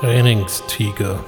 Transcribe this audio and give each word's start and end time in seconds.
Trainingstiger. 0.00 1.24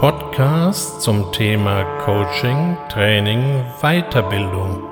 Podcast 0.00 1.00
zum 1.02 1.30
Thema 1.30 1.84
Coaching, 2.04 2.76
Training, 2.88 3.62
Weiterbildung. 3.80 4.82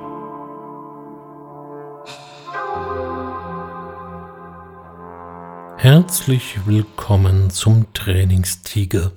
Herzlich 5.76 6.64
willkommen 6.66 7.50
zum 7.50 7.92
Trainingstiger. 7.92 9.10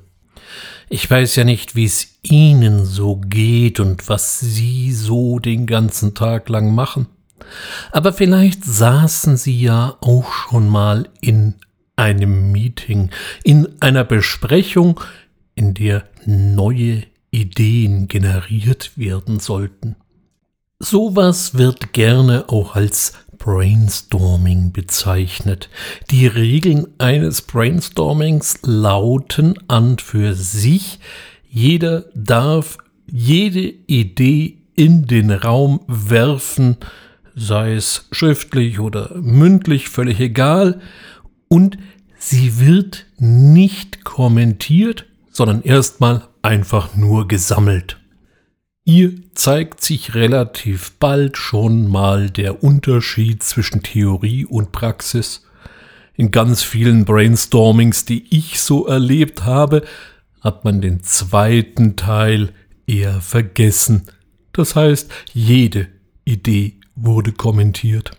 Ich 0.89 1.09
weiß 1.09 1.35
ja 1.35 1.43
nicht, 1.43 1.75
wie 1.75 1.85
es 1.85 2.17
Ihnen 2.23 2.83
so 2.83 3.17
geht 3.17 3.79
und 3.79 4.09
was 4.09 4.39
Sie 4.39 4.91
so 4.91 5.37
den 5.37 5.67
ganzen 5.67 6.15
Tag 6.15 6.49
lang 6.49 6.73
machen. 6.73 7.05
Aber 7.91 8.13
vielleicht 8.13 8.63
saßen 8.63 9.37
Sie 9.37 9.59
ja 9.59 9.97
auch 10.01 10.31
schon 10.31 10.67
mal 10.67 11.09
in 11.21 11.55
einem 11.95 12.51
Meeting, 12.51 13.09
in 13.43 13.67
einer 13.81 14.03
Besprechung, 14.03 14.99
in 15.55 15.73
der 15.73 16.03
neue 16.25 17.03
Ideen 17.31 18.07
generiert 18.07 18.97
werden 18.97 19.39
sollten. 19.39 19.95
Sowas 20.79 21.55
wird 21.55 21.91
gerne 21.91 22.45
auch 22.47 22.75
als 22.75 23.13
Brainstorming 23.37 24.71
bezeichnet. 24.71 25.69
Die 26.11 26.27
Regeln 26.27 26.87
eines 26.99 27.41
Brainstormings 27.41 28.59
lauten 28.63 29.55
an 29.67 29.97
für 29.97 30.35
sich, 30.35 30.99
jeder 31.49 32.05
darf 32.13 32.77
jede 33.07 33.61
Idee 33.87 34.59
in 34.75 35.07
den 35.07 35.31
Raum 35.31 35.81
werfen, 35.87 36.77
sei 37.39 37.73
es 37.73 38.07
schriftlich 38.11 38.79
oder 38.79 39.15
mündlich, 39.15 39.89
völlig 39.89 40.19
egal, 40.19 40.81
und 41.47 41.77
sie 42.17 42.59
wird 42.59 43.05
nicht 43.17 44.03
kommentiert, 44.03 45.05
sondern 45.31 45.61
erstmal 45.63 46.27
einfach 46.41 46.95
nur 46.95 47.27
gesammelt. 47.27 47.97
Hier 48.85 49.13
zeigt 49.35 49.81
sich 49.83 50.15
relativ 50.15 50.93
bald 50.99 51.37
schon 51.37 51.87
mal 51.87 52.29
der 52.29 52.63
Unterschied 52.63 53.43
zwischen 53.43 53.83
Theorie 53.83 54.45
und 54.45 54.71
Praxis. 54.71 55.45
In 56.15 56.31
ganz 56.31 56.63
vielen 56.63 57.05
Brainstormings, 57.05 58.05
die 58.05 58.25
ich 58.35 58.59
so 58.59 58.87
erlebt 58.87 59.45
habe, 59.45 59.83
hat 60.41 60.65
man 60.65 60.81
den 60.81 61.03
zweiten 61.03 61.95
Teil 61.95 62.51
eher 62.87 63.21
vergessen. 63.21 64.07
Das 64.53 64.75
heißt, 64.75 65.11
jede 65.33 65.87
Idee 66.25 66.78
wurde 67.01 67.31
kommentiert. 67.31 68.11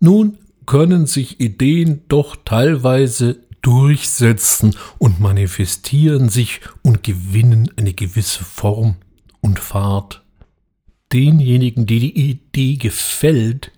Nun 0.00 0.38
können 0.66 1.06
sich 1.06 1.40
Ideen 1.40 2.02
doch 2.08 2.36
teilweise 2.44 3.40
durchsetzen 3.62 4.76
und 4.98 5.20
manifestieren 5.20 6.28
sich 6.28 6.60
und 6.82 7.02
gewinnen 7.02 7.70
eine 7.76 7.94
gewisse 7.94 8.44
Form 8.44 8.96
und 9.40 9.58
Fahrt. 9.58 10.22
Denjenigen, 11.12 11.86
die 11.86 12.00
die 12.00 12.30
Idee 12.30 12.76
gefällt, 12.76 13.72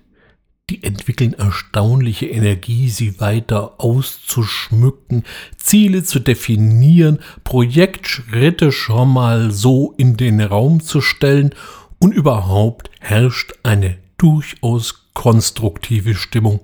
die 0.69 0.83
entwickeln 0.83 1.33
erstaunliche 1.33 2.25
Energie, 2.25 2.89
sie 2.89 3.21
weiter 3.21 3.79
auszuschmücken, 3.79 5.23
Ziele 5.55 6.03
zu 6.03 6.19
definieren, 6.19 7.19
Projektschritte 7.45 8.73
schon 8.73 9.13
mal 9.13 9.51
so 9.51 9.93
in 9.97 10.17
den 10.17 10.41
Raum 10.41 10.81
zu 10.81 10.99
stellen 10.99 11.51
und 11.99 12.13
überhaupt 12.13 12.89
herrscht 12.99 13.53
eine 13.63 13.97
durchaus 14.17 15.11
konstruktive 15.13 16.15
Stimmung. 16.15 16.59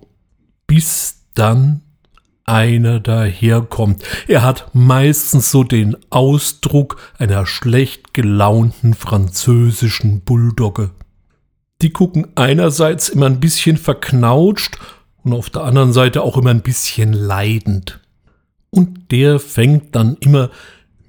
Bis 0.67 1.25
dann 1.35 1.81
einer 2.45 2.99
daherkommt. 2.99 4.03
Er 4.27 4.43
hat 4.43 4.73
meistens 4.73 5.49
so 5.51 5.63
den 5.63 5.95
Ausdruck 6.09 6.97
einer 7.17 7.45
schlecht 7.45 8.13
gelaunten 8.13 8.93
französischen 8.93 10.21
Bulldogge. 10.21 10.91
Die 11.81 11.91
gucken 11.91 12.27
einerseits 12.35 13.09
immer 13.09 13.27
ein 13.27 13.39
bisschen 13.39 13.77
verknautscht 13.77 14.77
und 15.23 15.33
auf 15.33 15.49
der 15.49 15.63
anderen 15.63 15.93
Seite 15.93 16.21
auch 16.21 16.37
immer 16.37 16.49
ein 16.49 16.61
bisschen 16.61 17.13
leidend. 17.13 17.99
Und 18.69 19.11
der 19.11 19.39
fängt 19.39 19.95
dann 19.95 20.17
immer 20.19 20.49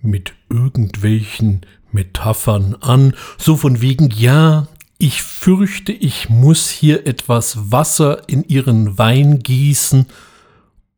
mit 0.02 0.34
irgendwelchen 0.50 1.62
Metaphern 1.94 2.76
an, 2.80 3.14
so 3.38 3.56
von 3.56 3.80
wegen, 3.80 4.10
ja, 4.10 4.68
ich 4.98 5.22
fürchte, 5.22 5.92
ich 5.92 6.28
muss 6.28 6.68
hier 6.68 7.06
etwas 7.06 7.72
Wasser 7.72 8.28
in 8.28 8.44
ihren 8.44 8.98
Wein 8.98 9.40
gießen 9.40 10.06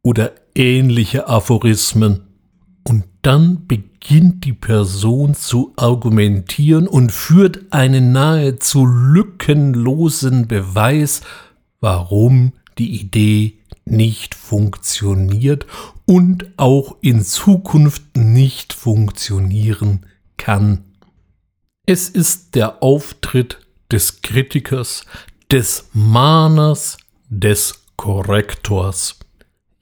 oder 0.03 0.33
ähnliche 0.55 1.29
Aphorismen. 1.29 2.23
Und 2.85 3.05
dann 3.23 3.67
beginnt 3.67 4.45
die 4.45 4.53
Person 4.53 5.35
zu 5.35 5.73
argumentieren 5.77 6.87
und 6.87 7.11
führt 7.11 7.73
einen 7.73 8.13
nahezu 8.13 8.87
lückenlosen 8.87 10.47
Beweis, 10.47 11.23
warum 11.81 12.53
die 12.79 13.01
Idee 13.01 13.59
nicht 13.85 14.35
funktioniert 14.35 15.67
und 16.05 16.47
auch 16.57 16.97
in 17.01 17.23
Zukunft 17.23 18.17
nicht 18.17 18.73
funktionieren 18.73 20.07
kann. 20.37 20.85
Es 21.87 22.09
ist 22.09 22.55
der 22.55 22.83
Auftritt 22.83 23.59
des 23.91 24.23
Kritikers, 24.23 25.05
des 25.51 25.89
Mahners, 25.93 26.97
des 27.29 27.85
Korrektors. 27.97 29.19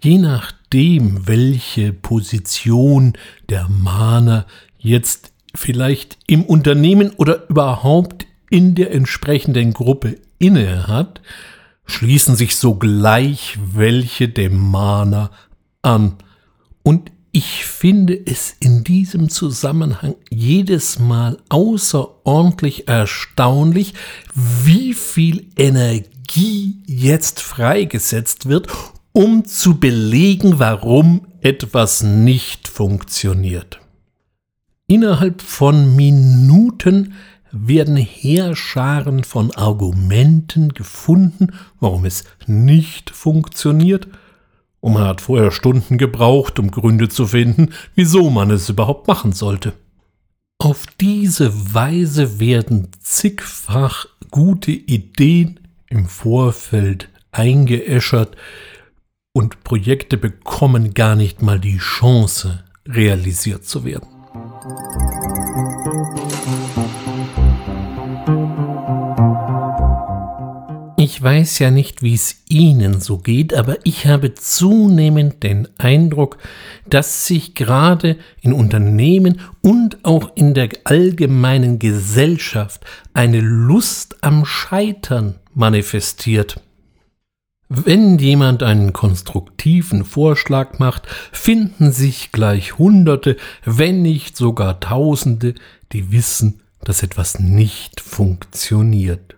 Je 0.03 0.19
nachdem, 0.19 1.27
welche 1.27 1.93
Position 1.93 3.15
der 3.49 3.69
Mahner 3.69 4.47
jetzt 4.79 5.33
vielleicht 5.55 6.19
im 6.27 6.45
Unternehmen 6.45 7.11
oder 7.17 7.49
überhaupt 7.49 8.27
in 8.51 8.75
der 8.75 8.93
entsprechenden 8.93 9.73
Gruppe 9.73 10.19
inne 10.39 10.87
hat, 10.87 11.23
schließen 11.87 12.37
sich 12.37 12.57
sogleich 12.57 13.59
welche 13.73 14.29
dem 14.29 14.59
Mahner 14.59 15.31
an. 15.83 16.17
Und 16.83 17.11
ich 17.35 17.65
finde 17.65 18.17
es 18.27 18.55
in 18.61 18.85
diesem 18.85 19.29
Zusammenhang 19.29 20.15
jedes 20.31 21.01
Mal 21.01 21.39
außerordentlich 21.49 22.87
erstaunlich, 22.87 23.95
wie 24.35 24.95
viel 24.95 25.49
Energie 25.57 26.77
jetzt 26.87 27.41
freigesetzt 27.41 28.47
wird, 28.49 28.69
um 29.11 29.45
zu 29.45 29.81
belegen, 29.81 30.61
warum 30.61 31.27
etwas 31.41 32.05
nicht 32.05 32.69
funktioniert. 32.69 33.81
Innerhalb 34.87 35.43
von 35.43 35.97
Minuten 35.97 37.15
werden 37.51 37.97
Heerscharen 37.97 39.25
von 39.25 39.51
Argumenten 39.51 40.69
gefunden, 40.69 41.49
warum 41.81 42.05
es 42.05 42.23
nicht 42.47 43.11
funktioniert, 43.11 44.07
und 44.85 44.93
man 44.93 45.05
hat 45.05 45.23
vorher 45.23 45.51
Stunden 45.51 45.97
gebraucht, 45.97 46.59
um 46.59 46.71
Gründe 46.71 47.09
zu 47.09 47.27
finden, 47.27 47.71
wieso 47.95 48.29
man 48.29 48.51
es 48.51 48.69
überhaupt 48.69 49.09
machen 49.09 49.33
sollte. 49.33 49.73
Auf 50.59 50.85
diese 51.01 51.73
Weise 51.73 52.39
werden 52.39 52.89
zigfach 53.01 54.05
gute 54.31 54.73
Ideen 54.73 55.61
im 55.89 56.05
Vorfeld 56.05 57.09
eingeäschert 57.33 58.37
und 59.33 59.65
Projekte 59.65 60.19
bekommen 60.19 60.93
gar 60.93 61.17
nicht 61.17 61.41
mal 61.41 61.59
die 61.59 61.79
Chance, 61.79 62.63
realisiert 62.87 63.65
zu 63.65 63.87
werden. 63.87 64.09
Ich 71.05 71.23
weiß 71.23 71.59
ja 71.59 71.71
nicht, 71.71 72.03
wie 72.03 72.15
es 72.15 72.45
Ihnen 72.49 72.99
so 72.99 73.19
geht, 73.19 73.53
aber 73.53 73.77
ich 73.85 74.07
habe 74.07 74.33
zunehmend 74.33 75.43
den 75.43 75.69
Eindruck, 75.77 76.39
dass 76.89 77.27
sich 77.27 77.55
gerade 77.55 78.17
in 78.41 78.55
Unternehmen 78.55 79.43
und 79.61 80.03
auch 80.03 80.35
in 80.35 80.55
der 80.55 80.71
allgemeinen 80.85 81.79
Gesellschaft 81.79 82.87
eine 83.13 83.43
Lust 83.43 84.17
am 84.25 84.47
Scheitern 84.47 85.35
manifestiert. 85.53 86.63
Wenn 87.69 88.19
jemand 88.19 88.63
einen 88.63 88.95
konstruktiven 88.95 90.07
Vorschlag 90.07 90.79
macht, 90.79 91.07
finden 91.33 91.93
sich 91.93 92.33
gleich 92.33 92.79
Hunderte, 92.79 93.37
wenn 93.67 94.01
nicht 94.01 94.39
sogar 94.39 94.81
Tausende, 94.81 95.55
die 95.93 96.13
wissen, 96.13 96.63
dass 96.83 97.03
etwas 97.03 97.41
nicht 97.41 98.01
funktioniert. 98.01 99.37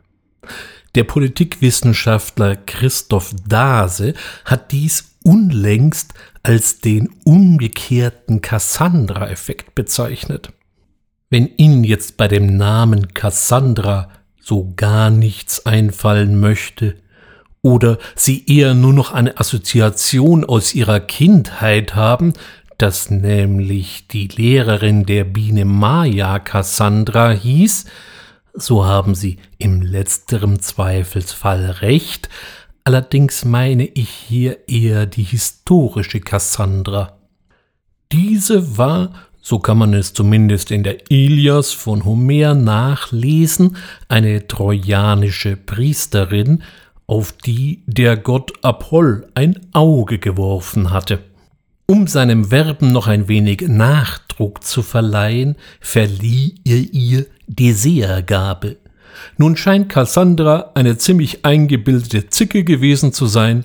Der 0.97 1.05
Politikwissenschaftler 1.05 2.57
Christoph 2.57 3.35
Dase 3.47 4.15
hat 4.47 4.73
dies 4.73 5.19
unlängst 5.23 6.15
als 6.43 6.81
den 6.81 7.11
umgekehrten 7.23 8.41
Cassandra-Effekt 8.41 9.75
bezeichnet. 9.75 10.55
Wenn 11.29 11.51
Ihnen 11.59 11.85
jetzt 11.85 12.17
bei 12.17 12.29
dem 12.29 12.57
Namen 12.57 13.13
Cassandra 13.13 14.09
so 14.41 14.73
gar 14.75 15.11
nichts 15.11 15.67
einfallen 15.67 16.41
möchte 16.41 16.97
oder 17.61 17.99
sie 18.15 18.47
eher 18.47 18.73
nur 18.73 18.95
noch 18.95 19.13
eine 19.13 19.39
Assoziation 19.39 20.47
aus 20.47 20.75
ihrer 20.75 21.01
Kindheit 21.01 21.95
haben, 21.95 22.33
dass 22.79 23.11
nämlich 23.11 24.09
die 24.09 24.29
Lehrerin 24.29 25.05
der 25.05 25.25
Biene 25.25 25.67
Maya 25.67 26.39
Cassandra 26.39 27.33
hieß, 27.33 27.85
so 28.57 28.85
haben 28.85 29.15
sie 29.15 29.39
im 29.59 29.83
letzterem 29.83 30.61
Zweifelsfall 30.61 31.71
recht, 31.83 32.29
allerdings 32.85 33.45
meine 33.45 33.87
ich 33.87 34.09
hier 34.09 34.69
eher 34.69 35.07
die 35.07 35.23
historische 35.23 36.21
Cassandra. 36.21 37.19
Diese 38.13 38.79
war, 38.79 39.13
so 39.41 39.59
kann 39.59 39.79
man 39.79 39.95
es 39.95 40.13
zumindest 40.13 40.71
in 40.71 40.83
der 40.83 41.11
Ilias 41.11 41.73
von 41.73 42.05
Homer 42.05 42.55
nachlesen, 42.55 43.77
eine 44.09 44.47
trojanische 44.47 45.57
Priesterin, 45.57 46.63
auf 47.07 47.33
die 47.33 47.83
der 47.87 48.17
Gott 48.17 48.53
Apoll 48.63 49.29
ein 49.35 49.61
Auge 49.73 50.19
geworfen 50.19 50.91
hatte. 50.91 51.21
Um 51.87 52.09
seinem 52.09 52.47
Verben 52.47 52.91
noch 52.91 53.07
ein 53.07 53.29
wenig 53.29 53.63
Nachdruck 54.37 54.63
zu 54.63 54.83
verleihen, 54.83 55.57
verlieh 55.81 56.57
er 56.65 56.77
ihr 56.93 57.27
die 57.47 57.73
Sehergabe. 57.73 58.77
Nun 59.39 59.57
scheint 59.57 59.89
Cassandra 59.89 60.73
eine 60.75 60.99
ziemlich 60.99 61.45
eingebildete 61.45 62.29
Zicke 62.29 62.65
gewesen 62.65 63.13
zu 63.13 63.27
sein, 63.27 63.65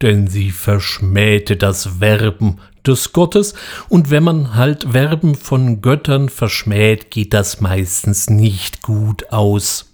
denn 0.00 0.28
sie 0.28 0.50
verschmähte 0.50 1.56
das 1.56 1.86
Verben 1.98 2.58
des 2.86 3.12
Gottes, 3.12 3.54
und 3.88 4.10
wenn 4.10 4.22
man 4.22 4.54
halt 4.54 4.92
Verben 4.92 5.34
von 5.34 5.82
Göttern 5.82 6.30
verschmäht, 6.30 7.10
geht 7.10 7.34
das 7.34 7.60
meistens 7.60 8.30
nicht 8.30 8.80
gut 8.80 9.30
aus. 9.30 9.92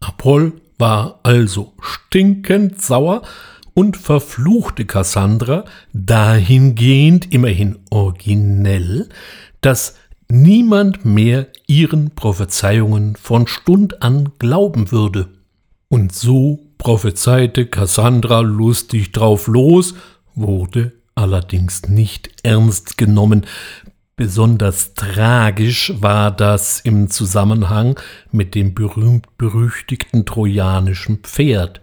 Apoll 0.00 0.52
war 0.78 1.18
also 1.24 1.72
stinkend 1.80 2.80
sauer, 2.80 3.22
und 3.74 3.96
verfluchte 3.96 4.84
Cassandra 4.84 5.64
dahingehend 5.92 7.32
immerhin 7.32 7.78
originell, 7.90 9.08
dass 9.60 9.96
niemand 10.28 11.04
mehr 11.04 11.48
ihren 11.66 12.12
Prophezeiungen 12.12 13.16
von 13.16 13.46
Stund 13.46 14.02
an 14.02 14.30
glauben 14.38 14.90
würde. 14.90 15.28
Und 15.88 16.12
so 16.12 16.60
prophezeite 16.78 17.66
Cassandra 17.66 18.40
lustig 18.40 19.12
drauf 19.12 19.46
los, 19.46 19.94
wurde 20.34 20.92
allerdings 21.14 21.88
nicht 21.88 22.30
ernst 22.42 22.96
genommen. 22.96 23.46
Besonders 24.16 24.94
tragisch 24.94 25.92
war 26.00 26.30
das 26.30 26.80
im 26.80 27.10
Zusammenhang 27.10 27.98
mit 28.30 28.54
dem 28.54 28.74
berühmt-berüchtigten 28.74 30.24
trojanischen 30.24 31.18
Pferd. 31.18 31.80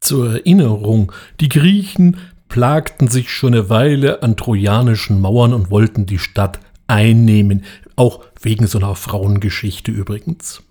Zur 0.00 0.34
Erinnerung, 0.34 1.12
die 1.40 1.48
Griechen 1.48 2.16
plagten 2.48 3.08
sich 3.08 3.30
schon 3.30 3.54
eine 3.54 3.68
Weile 3.68 4.22
an 4.22 4.36
trojanischen 4.36 5.20
Mauern 5.20 5.52
und 5.52 5.70
wollten 5.70 6.06
die 6.06 6.18
Stadt 6.18 6.60
einnehmen, 6.86 7.64
auch 7.96 8.24
wegen 8.40 8.66
so 8.66 8.78
einer 8.78 8.94
Frauengeschichte 8.94 9.90
übrigens. 9.90 10.62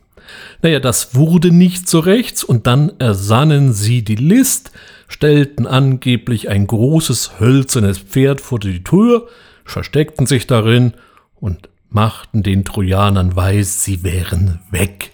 Naja, 0.62 0.80
das 0.80 1.16
wurde 1.16 1.52
nicht 1.52 1.88
so 1.88 2.00
rechts, 2.00 2.44
und 2.44 2.68
dann 2.68 2.92
ersannen 3.00 3.74
sie 3.74 4.04
die 4.04 4.16
List, 4.16 4.72
stellten 5.08 5.68
angeblich 5.68 6.50
ein 6.50 6.68
großes 6.68 7.40
hölzernes 7.40 8.00
Pferd 8.00 8.42
vor 8.42 8.60
die 8.60 8.84
Tür, 8.84 9.28
versteckten 9.64 10.26
sich 10.26 10.48
darin 10.48 10.94
und 11.36 11.70
machten 11.90 12.44
den 12.44 12.66
Trojanern 12.66 13.36
weiß, 13.36 13.84
sie 13.84 14.04
wären 14.04 14.60
weg. 14.72 15.12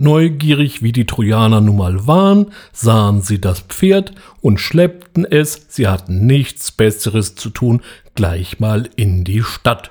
Neugierig 0.00 0.80
wie 0.80 0.92
die 0.92 1.06
Trojaner 1.06 1.60
nun 1.60 1.76
mal 1.76 2.06
waren, 2.06 2.52
sahen 2.72 3.20
sie 3.20 3.40
das 3.40 3.60
Pferd 3.62 4.12
und 4.40 4.60
schleppten 4.60 5.24
es, 5.24 5.66
sie 5.68 5.88
hatten 5.88 6.24
nichts 6.24 6.70
Besseres 6.70 7.34
zu 7.34 7.50
tun, 7.50 7.82
gleich 8.14 8.60
mal 8.60 8.88
in 8.94 9.24
die 9.24 9.42
Stadt. 9.42 9.90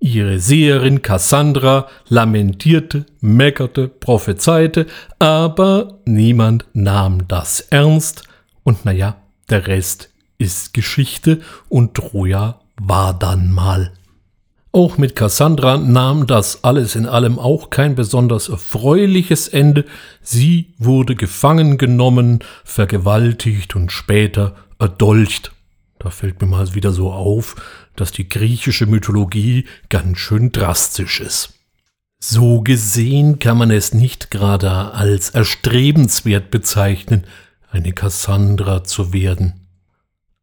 Ihre 0.00 0.38
Seherin 0.38 1.02
Cassandra 1.02 1.86
lamentierte, 2.08 3.04
meckerte, 3.20 3.88
prophezeite, 3.88 4.86
aber 5.18 5.98
niemand 6.06 6.64
nahm 6.72 7.28
das 7.28 7.60
ernst, 7.60 8.24
und 8.62 8.86
naja, 8.86 9.16
der 9.50 9.66
Rest 9.66 10.10
ist 10.38 10.72
Geschichte 10.72 11.40
und 11.68 11.92
Troja 11.94 12.60
war 12.80 13.12
dann 13.12 13.52
mal 13.52 13.92
auch 14.76 14.98
mit 14.98 15.16
Cassandra 15.16 15.78
nahm 15.78 16.26
das 16.26 16.62
alles 16.62 16.96
in 16.96 17.06
allem 17.06 17.38
auch 17.38 17.70
kein 17.70 17.94
besonders 17.94 18.50
erfreuliches 18.50 19.48
Ende. 19.48 19.86
Sie 20.20 20.74
wurde 20.76 21.16
gefangen 21.16 21.78
genommen, 21.78 22.40
vergewaltigt 22.62 23.74
und 23.74 23.90
später 23.90 24.54
erdolcht. 24.78 25.52
Da 25.98 26.10
fällt 26.10 26.42
mir 26.42 26.46
mal 26.46 26.74
wieder 26.74 26.92
so 26.92 27.10
auf, 27.10 27.56
dass 27.96 28.12
die 28.12 28.28
griechische 28.28 28.84
Mythologie 28.84 29.64
ganz 29.88 30.18
schön 30.18 30.52
drastisch 30.52 31.20
ist. 31.20 31.54
So 32.18 32.60
gesehen 32.60 33.38
kann 33.38 33.56
man 33.56 33.70
es 33.70 33.94
nicht 33.94 34.30
gerade 34.30 34.92
als 34.92 35.30
erstrebenswert 35.30 36.50
bezeichnen, 36.50 37.24
eine 37.70 37.92
Cassandra 37.92 38.84
zu 38.84 39.14
werden. 39.14 39.65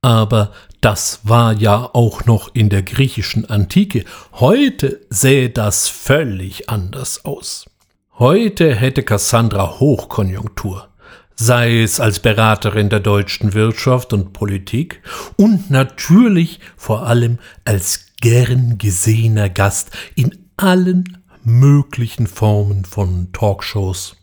Aber 0.04 0.52
das 0.82 1.22
war 1.24 1.54
ja 1.54 1.90
auch 1.94 2.26
noch 2.26 2.54
in 2.54 2.68
der 2.68 2.84
griechischen 2.84 3.50
Antike. 3.50 4.04
Heute 4.34 5.00
sähe 5.10 5.50
das 5.50 5.88
völlig 5.88 6.70
anders 6.70 7.24
aus. 7.24 7.66
Heute 8.20 8.76
hätte 8.76 9.04
Cassandra 9.04 9.80
Hochkonjunktur, 9.80 10.90
sei 11.36 11.82
es 11.82 12.02
als 12.02 12.20
Beraterin 12.20 12.90
der 12.90 13.00
deutschen 13.00 13.54
Wirtschaft 13.54 14.12
und 14.12 14.34
Politik 14.34 15.02
und 15.38 15.72
natürlich 15.72 16.60
vor 16.76 17.08
allem 17.08 17.40
als 17.64 18.08
gern 18.20 18.78
gesehener 18.78 19.50
Gast 19.50 19.92
in 20.16 20.38
allen 20.58 21.24
möglichen 21.46 22.28
Formen 22.28 22.84
von 22.84 23.32
Talkshows. 23.32 24.18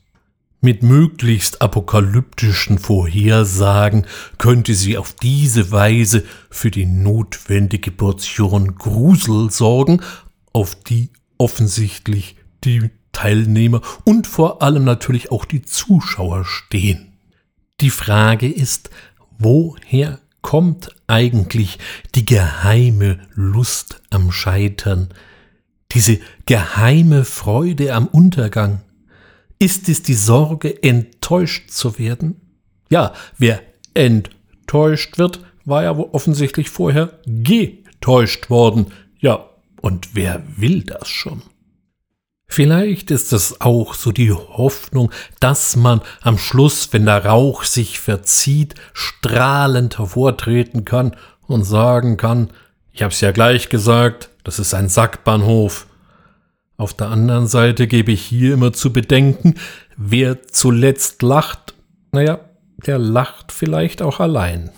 Mit 0.62 0.82
möglichst 0.82 1.62
apokalyptischen 1.62 2.78
Vorhersagen 2.78 4.06
könnte 4.36 4.74
sie 4.74 4.98
auf 4.98 5.14
diese 5.14 5.70
Weise 5.70 6.22
für 6.50 6.70
die 6.70 6.84
notwendige 6.84 7.90
Portion 7.90 8.74
Grusel 8.74 9.50
sorgen, 9.50 10.02
auf 10.52 10.74
die 10.74 11.08
offensichtlich 11.38 12.36
die 12.64 12.90
Teilnehmer 13.12 13.80
und 14.04 14.26
vor 14.26 14.60
allem 14.60 14.84
natürlich 14.84 15.32
auch 15.32 15.46
die 15.46 15.62
Zuschauer 15.62 16.44
stehen. 16.44 17.14
Die 17.80 17.88
Frage 17.88 18.46
ist, 18.46 18.90
woher 19.38 20.18
kommt 20.42 20.94
eigentlich 21.06 21.78
die 22.14 22.26
geheime 22.26 23.18
Lust 23.32 24.02
am 24.10 24.30
Scheitern, 24.30 25.08
diese 25.92 26.20
geheime 26.44 27.24
Freude 27.24 27.94
am 27.94 28.06
Untergang? 28.06 28.82
Ist 29.62 29.90
es 29.90 30.02
die 30.02 30.14
Sorge, 30.14 30.82
enttäuscht 30.82 31.70
zu 31.70 31.98
werden? 31.98 32.40
Ja, 32.88 33.12
wer 33.36 33.60
enttäuscht 33.92 35.18
wird, 35.18 35.40
war 35.66 35.82
ja 35.82 35.92
offensichtlich 35.92 36.70
vorher 36.70 37.20
getäuscht 37.26 38.48
worden. 38.48 38.86
Ja, 39.18 39.50
und 39.82 40.14
wer 40.14 40.42
will 40.56 40.82
das 40.82 41.08
schon? 41.08 41.42
Vielleicht 42.46 43.10
ist 43.10 43.34
es 43.34 43.60
auch 43.60 43.92
so 43.92 44.12
die 44.12 44.32
Hoffnung, 44.32 45.12
dass 45.40 45.76
man 45.76 46.00
am 46.22 46.38
Schluss, 46.38 46.92
wenn 46.92 47.04
der 47.04 47.26
Rauch 47.26 47.64
sich 47.64 48.00
verzieht, 48.00 48.74
strahlend 48.94 49.98
hervortreten 49.98 50.86
kann 50.86 51.14
und 51.46 51.64
sagen 51.64 52.16
kann, 52.16 52.50
ich 52.92 53.02
hab's 53.02 53.20
ja 53.20 53.30
gleich 53.30 53.68
gesagt, 53.68 54.30
das 54.42 54.58
ist 54.58 54.72
ein 54.72 54.88
Sackbahnhof. 54.88 55.86
Auf 56.80 56.94
der 56.94 57.08
anderen 57.08 57.46
Seite 57.46 57.86
gebe 57.86 58.10
ich 58.10 58.22
hier 58.22 58.54
immer 58.54 58.72
zu 58.72 58.90
bedenken, 58.90 59.56
wer 59.98 60.44
zuletzt 60.44 61.20
lacht, 61.20 61.74
naja, 62.10 62.40
der 62.86 62.98
lacht 62.98 63.52
vielleicht 63.52 64.00
auch 64.00 64.18
allein. 64.18 64.70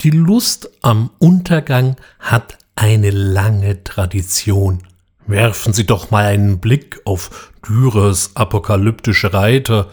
Die 0.00 0.10
Lust 0.10 0.70
am 0.80 1.10
Untergang 1.20 1.94
hat 2.18 2.58
eine 2.74 3.10
lange 3.10 3.84
Tradition. 3.84 4.82
Werfen 5.28 5.72
Sie 5.72 5.86
doch 5.86 6.10
mal 6.10 6.24
einen 6.24 6.58
Blick 6.58 7.00
auf 7.04 7.52
Dürers 7.64 8.32
apokalyptische 8.34 9.32
Reiter 9.32 9.88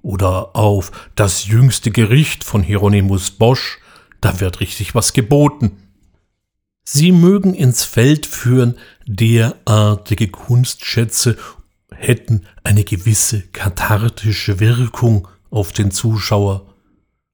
oder 0.00 0.56
auf 0.56 0.90
das 1.16 1.46
jüngste 1.46 1.90
Gericht 1.90 2.44
von 2.44 2.62
Hieronymus 2.62 3.32
Bosch 3.32 3.78
da 4.20 4.40
wird 4.40 4.60
richtig 4.60 4.94
was 4.94 5.12
geboten. 5.12 5.76
Sie 6.84 7.12
mögen 7.12 7.54
ins 7.54 7.84
Feld 7.84 8.26
führen, 8.26 8.76
derartige 9.06 10.28
Kunstschätze 10.28 11.36
hätten 11.94 12.46
eine 12.64 12.84
gewisse 12.84 13.42
kathartische 13.42 14.58
Wirkung 14.60 15.28
auf 15.50 15.72
den 15.72 15.90
Zuschauer, 15.90 16.66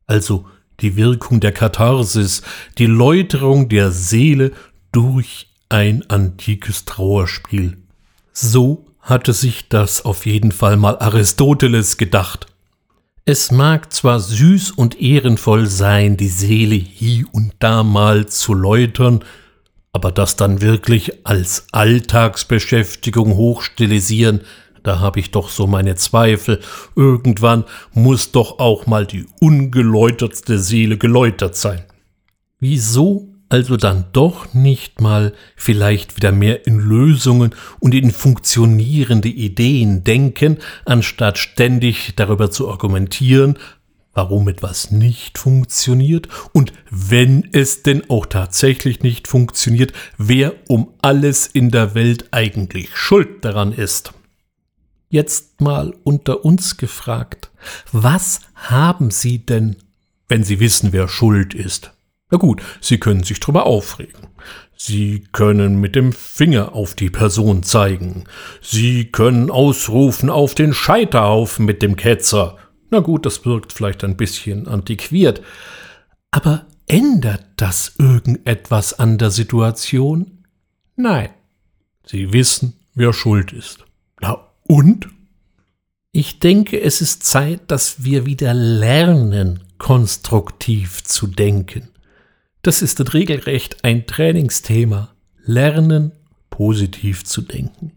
also 0.06 0.46
die 0.80 0.96
Wirkung 0.96 1.40
der 1.40 1.52
Katharsis, 1.52 2.42
die 2.78 2.86
Läuterung 2.86 3.68
der 3.68 3.92
Seele 3.92 4.52
durch 4.92 5.48
ein 5.68 6.08
antikes 6.10 6.84
Trauerspiel. 6.84 7.78
So 8.32 8.86
hatte 9.00 9.32
sich 9.32 9.68
das 9.68 10.04
auf 10.04 10.26
jeden 10.26 10.52
Fall 10.52 10.76
mal 10.76 10.98
Aristoteles 10.98 11.96
gedacht. 11.96 12.46
Es 13.28 13.50
mag 13.50 13.92
zwar 13.92 14.21
süß 14.21 14.71
und 14.71 15.00
ehrenvoll 15.00 15.66
sein, 15.66 16.16
die 16.16 16.28
Seele 16.28 16.76
hie 16.76 17.25
und 17.33 17.54
da 17.59 17.83
mal 17.83 18.26
zu 18.26 18.54
läutern, 18.54 19.25
aber 19.92 20.12
das 20.12 20.37
dann 20.37 20.61
wirklich 20.62 21.26
als 21.26 21.66
Alltagsbeschäftigung 21.73 23.35
hochstilisieren, 23.35 24.42
da 24.85 25.00
habe 25.00 25.18
ich 25.18 25.33
doch 25.33 25.49
so 25.49 25.66
meine 25.66 25.97
Zweifel. 25.97 26.61
Irgendwann 26.95 27.64
muss 27.92 28.30
doch 28.30 28.61
auch 28.61 28.87
mal 28.87 29.04
die 29.04 29.26
ungeläutertste 29.40 30.61
Seele 30.61 30.97
geläutert 30.97 31.56
sein. 31.56 31.83
Wieso 32.61 33.35
also 33.48 33.76
dann 33.76 34.06
doch 34.12 34.54
nicht 34.54 35.00
mal 35.00 35.32
vielleicht 35.54 36.16
wieder 36.16 36.32
mehr 36.32 36.66
in 36.66 36.78
Lösungen 36.78 37.54
und 37.78 37.94
in 37.94 38.10
funktionierende 38.10 39.28
Ideen 39.28 40.04
denken, 40.04 40.58
anstatt 40.84 41.38
ständig 41.38 42.14
darüber 42.16 42.50
zu 42.50 42.68
argumentieren, 42.68 43.58
warum 44.14 44.48
etwas 44.48 44.90
nicht 44.90 45.38
funktioniert 45.38 46.28
und 46.52 46.72
wenn 46.90 47.48
es 47.52 47.82
denn 47.82 48.08
auch 48.10 48.26
tatsächlich 48.26 49.02
nicht 49.02 49.28
funktioniert, 49.28 49.92
wer 50.16 50.54
um 50.68 50.94
alles 51.02 51.46
in 51.46 51.70
der 51.70 51.94
Welt 51.94 52.28
eigentlich 52.32 52.96
schuld 52.96 53.44
daran 53.44 53.72
ist. 53.72 54.12
Jetzt 55.08 55.60
mal 55.60 55.94
unter 56.02 56.44
uns 56.44 56.78
gefragt, 56.78 57.50
was 57.92 58.40
haben 58.54 59.10
Sie 59.10 59.38
denn, 59.38 59.76
wenn 60.28 60.42
Sie 60.42 60.58
wissen, 60.58 60.92
wer 60.92 61.08
schuld 61.08 61.54
ist? 61.54 61.92
Na 62.30 62.38
gut, 62.38 62.62
Sie 62.80 62.99
können 62.99 63.23
sich 63.23 63.38
drüber 63.38 63.66
aufregen. 63.66 64.28
Sie 64.76 65.25
können 65.33 65.80
mit 65.80 65.95
dem 65.95 66.12
Finger 66.12 66.75
auf 66.75 66.95
die 66.95 67.11
Person 67.11 67.62
zeigen. 67.62 68.25
Sie 68.61 69.06
können 69.06 69.50
ausrufen 69.50 70.28
auf 70.28 70.54
den 70.54 70.75
Scheiterhaufen 70.75 71.64
mit 71.64 71.83
dem 71.83 71.97
Ketzer. 71.97 72.59
Na 72.90 73.00
gut, 73.00 73.26
das 73.26 73.45
wirkt 73.45 73.73
vielleicht 73.73 74.04
ein 74.04 74.16
bisschen 74.16 74.68
antiquiert. 74.68 75.40
Aber 76.30 76.66
ändert 76.87 77.45
das 77.56 77.95
irgendetwas 77.99 78.99
an 78.99 79.18
der 79.18 79.30
Situation? 79.30 80.45
Nein. 80.97 81.30
Sie 82.04 82.33
wissen, 82.33 82.75
wer 82.95 83.12
schuld 83.12 83.52
ist. 83.52 83.85
Na 84.21 84.38
und? 84.64 85.09
Ich 86.12 86.38
denke, 86.38 86.80
es 86.80 87.00
ist 87.00 87.25
Zeit, 87.25 87.71
dass 87.71 88.04
wir 88.04 88.26
wieder 88.26 88.54
lernen, 88.54 89.64
konstruktiv 89.78 91.02
zu 91.04 91.26
denken. 91.26 91.88
Das 92.66 92.82
ist 92.82 93.14
regelrecht 93.14 93.85
ein 93.85 94.08
Trainingsthema. 94.08 95.11
Lernen, 95.44 96.11
positiv 96.50 97.23
zu 97.23 97.42
denken. 97.42 97.92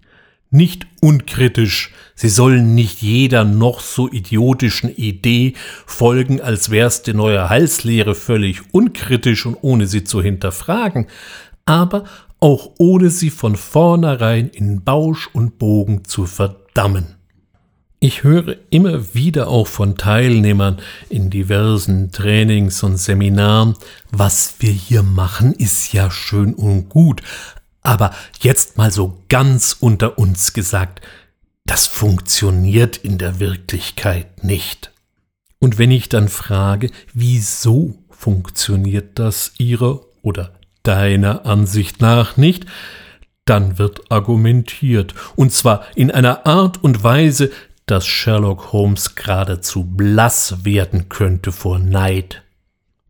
Nicht 0.52 0.86
unkritisch. 1.02 1.92
Sie 2.14 2.30
sollen 2.30 2.76
nicht 2.76 3.02
jeder 3.02 3.46
noch 3.46 3.80
so 3.80 4.08
idiotischen 4.08 4.96
Idee 4.96 5.56
folgen, 5.88 6.40
als 6.40 6.70
wär's 6.70 7.02
die 7.02 7.16
neue 7.16 7.50
Halslehre 7.50 8.14
völlig 8.14 8.62
unkritisch 8.72 9.48
und 9.48 9.58
ohne 9.62 9.88
sie 9.88 10.04
zu 10.04 10.22
hinterfragen, 10.22 11.08
aber 11.66 12.04
auch 12.40 12.70
ohne 12.78 13.10
sie 13.10 13.32
von 13.32 13.56
vornherein 13.56 14.50
in 14.50 14.84
Bausch 14.84 15.32
und 15.34 15.58
Bogen 15.58 16.06
zu 16.06 16.28
verdammen. 16.28 17.19
Ich 18.02 18.24
höre 18.24 18.56
immer 18.70 19.14
wieder 19.14 19.50
auch 19.50 19.68
von 19.68 19.98
Teilnehmern 19.98 20.78
in 21.10 21.30
diversen 21.30 22.14
Trainings 22.14 22.82
und 22.82 22.96
Seminaren, 22.96 23.76
was 24.10 24.56
wir 24.60 24.72
hier 24.72 25.04
machen, 25.04 25.54
ist 25.54 25.92
ja 25.92 26.10
schön 26.10 26.54
und 26.54 26.88
gut, 26.88 27.22
aber 27.82 28.16
jetzt 28.40 28.78
mal 28.78 28.90
so 28.90 29.22
ganz 29.28 29.76
unter 29.78 30.18
uns 30.18 30.54
gesagt, 30.54 31.02
das 31.66 31.88
funktioniert 31.88 32.96
in 32.96 33.18
der 33.18 33.42
Wirklichkeit 33.42 34.46
nicht. 34.46 34.94
Und 35.60 35.78
wenn 35.78 35.92
ich 35.92 36.08
dann 36.08 36.30
frage, 36.30 36.92
wieso 37.14 37.96
funktioniert 38.10 39.20
das 39.20 39.52
Ihrer 39.58 40.00
oder 40.22 40.54
deiner 40.84 41.46
Ansicht 41.46 42.00
nach 42.00 42.38
nicht, 42.38 42.66
dann 43.44 43.78
wird 43.78 44.12
argumentiert, 44.12 45.16
und 45.36 45.52
zwar 45.52 45.84
in 45.96 46.12
einer 46.12 46.46
Art 46.46 46.84
und 46.84 47.04
Weise, 47.04 47.52
dass 47.90 48.06
Sherlock 48.06 48.72
Holmes 48.72 49.16
geradezu 49.16 49.84
blass 49.84 50.64
werden 50.64 51.10
könnte 51.10 51.52
vor 51.52 51.80
Neid. 51.80 52.44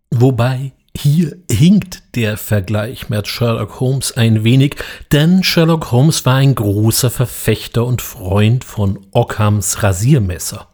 Wobei 0.10 0.72
hier 0.96 1.38
hinkt 1.52 2.16
der 2.16 2.38
Vergleich 2.38 3.10
mit 3.10 3.28
Sherlock 3.28 3.80
Holmes 3.80 4.16
ein 4.18 4.44
wenig, 4.44 4.76
denn 5.12 5.44
Sherlock 5.44 5.92
Holmes 5.92 6.26
war 6.26 6.36
ein 6.36 6.56
großer 6.56 7.10
Verfechter 7.10 7.86
und 7.86 8.02
Freund 8.02 8.64
von 8.64 9.00
Ockhams 9.12 9.84
Rasiermesser. 9.84 10.68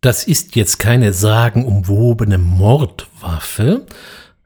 Das 0.00 0.24
ist 0.24 0.56
jetzt 0.56 0.78
keine 0.78 1.12
sagenumwobene 1.12 2.38
Mordwaffe, 2.38 3.86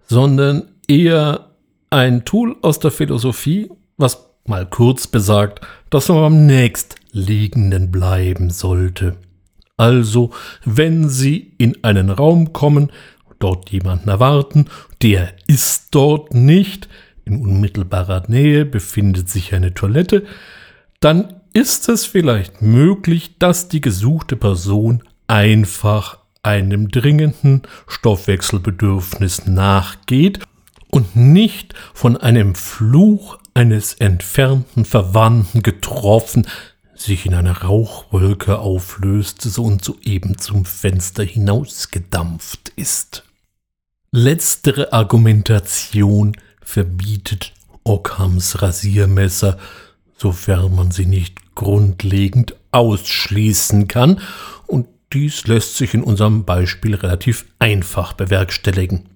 sondern 0.09 0.69
eher 0.89 1.51
ein 1.91 2.25
Tool 2.25 2.57
aus 2.63 2.81
der 2.81 2.91
Philosophie, 2.91 3.71
was 3.97 4.24
mal 4.47 4.67
kurz 4.67 5.07
besagt, 5.07 5.61
dass 5.91 6.09
man 6.09 6.25
am 6.25 6.47
nächst 6.47 6.97
Liegenden 7.13 7.91
bleiben 7.91 8.51
sollte. 8.51 9.17
Also, 9.77 10.31
wenn 10.65 11.09
Sie 11.09 11.55
in 11.59 11.83
einen 11.83 12.11
Raum 12.11 12.53
kommen, 12.53 12.91
dort 13.39 13.71
jemanden 13.71 14.09
erwarten, 14.09 14.67
der 15.03 15.33
ist 15.47 15.89
dort 15.95 16.35
nicht, 16.35 16.89
in 17.25 17.41
unmittelbarer 17.41 18.25
Nähe 18.29 18.65
befindet 18.65 19.29
sich 19.29 19.55
eine 19.55 19.75
Toilette, 19.75 20.25
dann 21.01 21.41
ist 21.53 21.89
es 21.89 22.05
vielleicht 22.05 22.63
möglich, 22.63 23.39
dass 23.39 23.69
die 23.69 23.81
gesuchte 23.81 24.37
Person 24.37 25.03
einfach 25.27 26.19
einem 26.43 26.89
dringenden 26.89 27.63
Stoffwechselbedürfnis 27.87 29.47
nachgeht 29.47 30.41
und 30.91 31.17
nicht 31.17 31.75
von 31.95 32.17
einem 32.17 32.55
Fluch 32.55 33.39
eines 33.55 33.95
entfernten 33.95 34.85
Verwandten 34.85 35.63
getroffen, 35.63 36.47
sich 36.95 37.27
in 37.27 37.35
einer 37.35 37.63
Rauchwolke 37.63 38.59
auflöste 38.59 39.61
und 39.61 39.85
soeben 39.85 40.39
zum 40.39 40.65
Fenster 40.65 41.23
hinausgedampft 41.25 42.73
ist. 42.77 43.25
Letztere 44.11 44.93
Argumentation 44.93 46.37
verbietet 46.63 47.53
Ockhams 47.85 48.63
Rasiermesser, 48.63 49.59
sofern 50.17 50.75
man 50.75 50.91
sie 50.91 51.07
nicht 51.07 51.55
grundlegend 51.55 52.55
ausschließen 52.71 53.89
kann, 53.89 54.21
und 54.67 54.89
dies 55.13 55.47
lässt 55.47 55.77
sich 55.77 55.95
in 55.95 56.03
unserem 56.03 56.45
Beispiel 56.45 56.95
relativ 56.95 57.47
einfach 57.59 58.15
bewerkstelligen. 58.15 59.09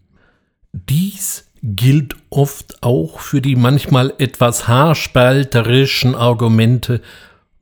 Dies 0.73 1.47
gilt 1.62 2.16
oft 2.30 2.82
auch 2.82 3.20
für 3.20 3.40
die 3.40 3.56
manchmal 3.56 4.12
etwas 4.18 4.68
haarspalterischen 4.68 6.14
Argumente, 6.14 7.00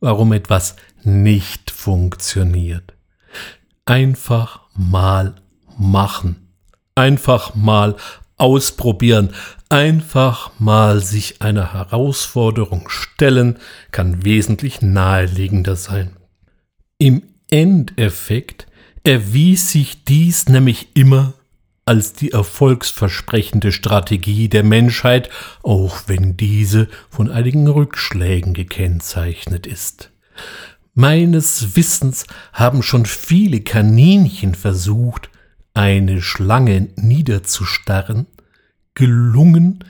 warum 0.01 0.33
etwas 0.33 0.77
nicht 1.03 1.71
funktioniert. 1.71 2.95
Einfach 3.85 4.61
mal 4.75 5.35
machen. 5.79 6.49
Einfach 6.95 7.55
mal 7.55 7.97
ausprobieren. 8.37 9.31
Einfach 9.69 10.51
mal 10.59 11.01
sich 11.01 11.43
einer 11.43 11.73
Herausforderung 11.73 12.89
stellen 12.89 13.59
kann 13.91 14.25
wesentlich 14.25 14.83
naheliegender 14.83 15.77
sein. 15.77 16.17
Im 16.99 17.23
Endeffekt 17.51 18.67
erwies 19.05 19.71
sich 19.71 20.05
dies 20.05 20.49
nämlich 20.49 20.89
immer 20.95 21.35
als 21.87 22.13
die 22.13 22.33
erfolgsversprechende 22.33 23.71
Strategie 23.71 24.49
der 24.49 24.65
Menschheit, 24.65 25.31
auch 25.63 26.03
wenn 26.09 26.37
diese 26.37 26.89
von 27.09 27.31
einigen 27.31 27.69
Rückschlägen 27.69 28.55
gekennzeichnet 28.55 29.69
ist. 29.69 30.11
Meines 30.95 31.77
Wissens 31.77 32.27
haben 32.53 32.83
schon 32.83 33.07
viele 33.07 33.61
Kaninchen 33.61 34.57
versucht, 34.57 35.31
eine 35.75 36.23
Schlange 36.23 36.89
niederzustarren, 36.97 38.27
gelungen 38.95 39.85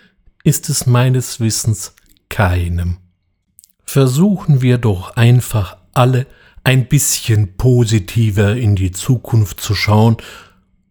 ist 0.45 0.69
es 0.69 0.85
meines 0.85 1.41
Wissens 1.41 1.95
keinem. 2.29 2.99
Versuchen 3.85 4.61
wir 4.61 4.79
doch 4.79 5.17
einfach 5.17 5.79
alle 5.95 6.27
ein 6.63 6.89
bisschen 6.89 7.57
positiver 7.57 8.57
in 8.57 8.77
die 8.77 8.91
Zukunft 8.91 9.61
zu 9.61 9.75
schauen 9.75 10.17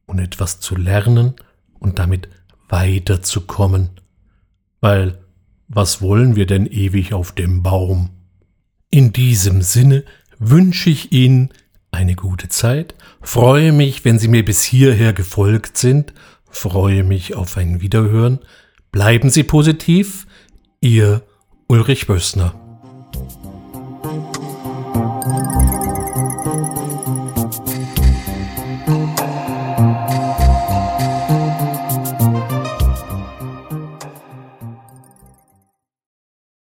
und 0.05 0.19
etwas 0.19 0.59
zu 0.59 0.75
lernen 0.75 1.33
und 1.79 1.99
damit 1.99 2.29
weiterzukommen. 2.69 3.89
Weil 4.81 5.19
was 5.67 6.01
wollen 6.01 6.35
wir 6.35 6.45
denn 6.45 6.67
ewig 6.67 7.13
auf 7.13 7.31
dem 7.31 7.63
Baum? 7.63 8.11
In 8.89 9.13
diesem 9.13 9.61
Sinne 9.61 10.03
wünsche 10.37 10.89
ich 10.89 11.11
Ihnen 11.11 11.49
eine 11.91 12.15
gute 12.15 12.49
Zeit, 12.49 12.95
freue 13.21 13.71
mich, 13.71 14.05
wenn 14.05 14.19
Sie 14.19 14.27
mir 14.27 14.45
bis 14.45 14.63
hierher 14.63 15.13
gefolgt 15.13 15.77
sind, 15.77 16.13
freue 16.49 17.03
mich 17.03 17.35
auf 17.35 17.57
ein 17.57 17.81
Wiederhören, 17.81 18.39
bleiben 18.91 19.29
Sie 19.29 19.43
positiv, 19.43 20.27
Ihr 20.81 21.23
Ulrich 21.67 22.07
Bössner. 22.07 22.64